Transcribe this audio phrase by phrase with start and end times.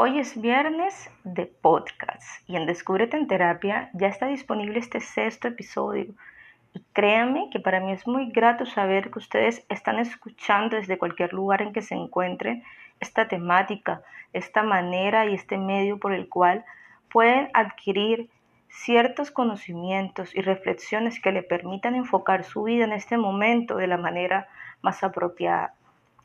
[0.00, 5.48] Hoy es viernes de podcast y en Descúbrete en Terapia ya está disponible este sexto
[5.48, 6.14] episodio.
[6.72, 11.32] Y créanme que para mí es muy grato saber que ustedes están escuchando desde cualquier
[11.32, 12.62] lugar en que se encuentren
[13.00, 16.64] esta temática, esta manera y este medio por el cual
[17.10, 18.30] pueden adquirir
[18.68, 23.96] ciertos conocimientos y reflexiones que le permitan enfocar su vida en este momento de la
[23.96, 24.46] manera
[24.80, 25.74] más apropiada.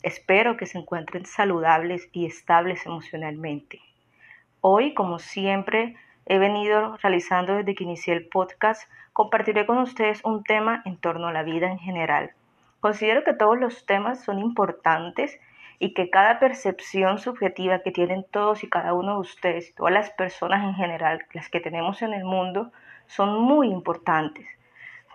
[0.04, 3.80] Espero que se encuentren saludables y estables emocionalmente.
[4.60, 10.44] Hoy, como siempre, he venido realizando desde que inicié el podcast, compartiré con ustedes un
[10.44, 12.32] tema en torno a la vida en general.
[12.82, 15.40] Considero que todos los temas son importantes
[15.80, 20.10] y que cada percepción subjetiva que tienen todos y cada uno de ustedes, todas las
[20.10, 22.74] personas en general, las que tenemos en el mundo,
[23.08, 24.48] son muy importantes.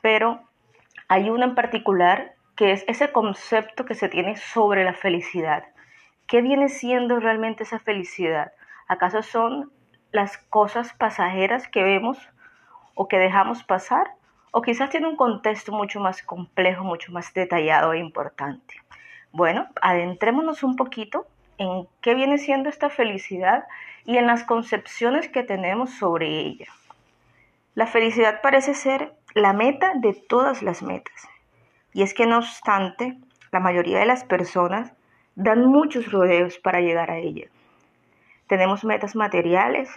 [0.00, 0.40] Pero
[1.08, 5.62] hay una en particular que es ese concepto que se tiene sobre la felicidad.
[6.26, 8.50] ¿Qué viene siendo realmente esa felicidad?
[8.88, 9.70] ¿Acaso son
[10.10, 12.18] las cosas pasajeras que vemos
[12.96, 14.10] o que dejamos pasar?
[14.50, 18.74] ¿O quizás tiene un contexto mucho más complejo, mucho más detallado e importante?
[19.30, 21.28] Bueno, adentrémonos un poquito
[21.58, 23.68] en qué viene siendo esta felicidad
[24.04, 26.66] y en las concepciones que tenemos sobre ella.
[27.76, 31.28] La felicidad parece ser la meta de todas las metas.
[31.98, 33.18] Y es que no obstante,
[33.50, 34.92] la mayoría de las personas
[35.34, 37.48] dan muchos rodeos para llegar a ella.
[38.46, 39.90] Tenemos metas materiales,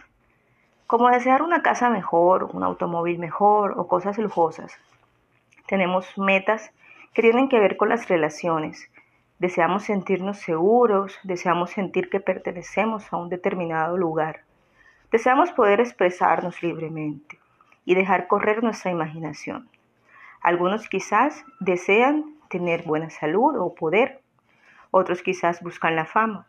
[0.88, 4.80] como desear una casa mejor, un automóvil mejor o cosas lujosas.
[5.68, 6.72] Tenemos metas
[7.14, 8.90] que tienen que ver con las relaciones.
[9.38, 14.40] Deseamos sentirnos seguros, deseamos sentir que pertenecemos a un determinado lugar.
[15.12, 17.38] Deseamos poder expresarnos libremente
[17.86, 19.70] y dejar correr nuestra imaginación.
[20.42, 24.22] Algunos quizás desean tener buena salud o poder,
[24.90, 26.48] otros quizás buscan la fama.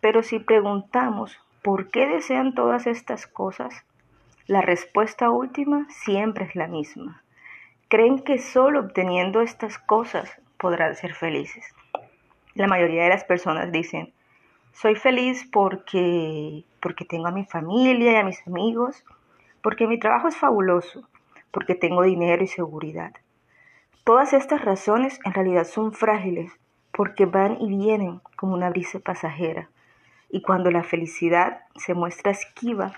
[0.00, 3.84] Pero si preguntamos por qué desean todas estas cosas,
[4.46, 7.22] la respuesta última siempre es la misma.
[7.88, 11.74] Creen que solo obteniendo estas cosas podrán ser felices.
[12.54, 14.12] La mayoría de las personas dicen,
[14.72, 19.04] soy feliz porque, porque tengo a mi familia y a mis amigos,
[19.62, 21.08] porque mi trabajo es fabuloso,
[21.50, 23.12] porque tengo dinero y seguridad.
[24.04, 26.50] Todas estas razones en realidad son frágiles
[26.92, 29.68] porque van y vienen como una brisa pasajera.
[30.30, 32.92] Y cuando la felicidad se muestra esquiva,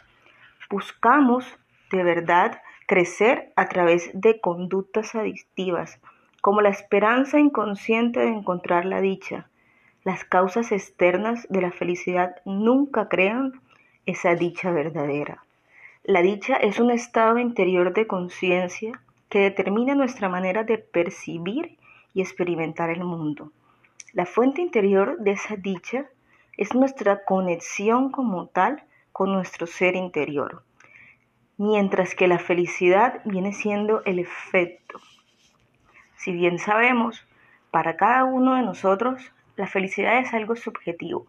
[0.71, 1.45] buscamos
[1.91, 6.01] de verdad crecer a través de conductas adictivas,
[6.41, 9.49] como la esperanza inconsciente de encontrar la dicha.
[10.03, 13.61] Las causas externas de la felicidad nunca crean
[14.07, 15.45] esa dicha verdadera.
[16.05, 21.77] La dicha es un estado interior de conciencia que determina nuestra manera de percibir
[22.15, 23.53] y experimentar el mundo.
[24.15, 26.07] La fuente interior de esa dicha
[26.57, 30.63] es nuestra conexión como tal con nuestro ser interior,
[31.59, 34.99] mientras que la felicidad viene siendo el efecto.
[36.17, 37.27] Si bien sabemos,
[37.71, 41.27] para cada uno de nosotros la felicidad es algo subjetivo,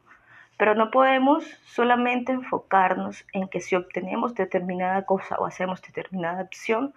[0.61, 6.93] pero no podemos solamente enfocarnos en que si obtenemos determinada cosa o hacemos determinada acción,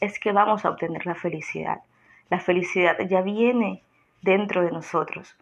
[0.00, 1.82] es que vamos a obtener la felicidad.
[2.28, 3.84] La felicidad ya viene
[4.20, 5.36] dentro de nosotros.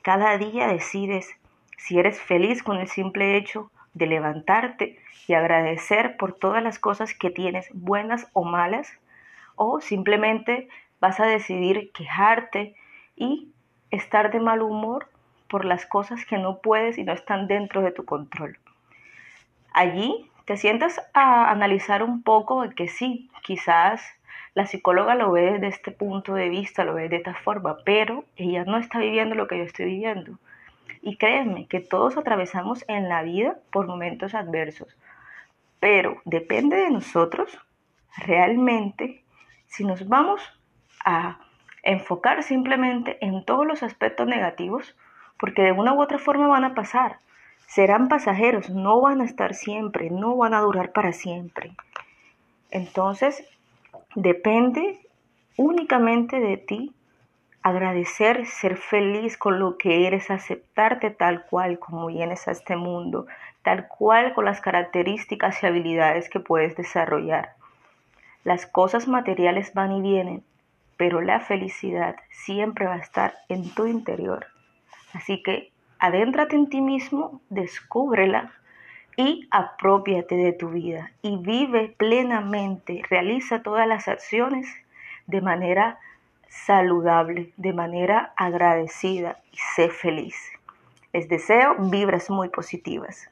[0.00, 1.28] Cada día decides
[1.76, 7.12] si eres feliz con el simple hecho de levantarte y agradecer por todas las cosas
[7.12, 8.90] que tienes, buenas o malas,
[9.56, 10.70] o simplemente
[11.00, 12.74] vas a decidir quejarte
[13.14, 13.52] y
[13.90, 15.10] estar de mal humor
[15.50, 18.56] por las cosas que no puedes y no están dentro de tu control.
[19.72, 24.00] Allí te sientas a analizar un poco de que sí, quizás
[24.54, 28.24] la psicóloga lo ve desde este punto de vista, lo ve de esta forma, pero
[28.36, 30.38] ella no está viviendo lo que yo estoy viviendo.
[31.02, 34.96] Y créeme que todos atravesamos en la vida por momentos adversos,
[35.80, 37.58] pero depende de nosotros
[38.18, 39.22] realmente
[39.66, 40.42] si nos vamos
[41.04, 41.38] a
[41.82, 44.94] enfocar simplemente en todos los aspectos negativos
[45.40, 47.18] porque de una u otra forma van a pasar.
[47.66, 51.72] Serán pasajeros, no van a estar siempre, no van a durar para siempre.
[52.70, 53.44] Entonces,
[54.14, 55.00] depende
[55.56, 56.94] únicamente de ti
[57.62, 63.26] agradecer, ser feliz con lo que eres, aceptarte tal cual como vienes a este mundo,
[63.62, 67.50] tal cual con las características y habilidades que puedes desarrollar.
[68.44, 70.42] Las cosas materiales van y vienen,
[70.96, 74.46] pero la felicidad siempre va a estar en tu interior.
[75.12, 78.52] Así que adéntrate en ti mismo, descúbrela
[79.16, 84.66] y apropiate de tu vida y vive plenamente, realiza todas las acciones
[85.26, 85.98] de manera
[86.48, 90.36] saludable, de manera agradecida y sé feliz.
[91.12, 93.30] Les deseo vibras muy positivas.